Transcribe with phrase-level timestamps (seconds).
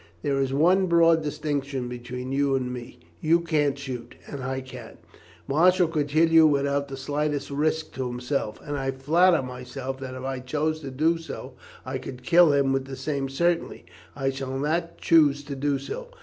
[0.23, 4.97] There is one broad distinction between you and me you can't shoot, and I can.
[5.47, 10.15] Marshall could kill you without the slightest risk to himself, and I flatter myself that
[10.15, 11.53] if I chose to do so,
[11.85, 13.85] I could kill him with the same certainty.
[14.15, 16.07] I shall not choose to do so.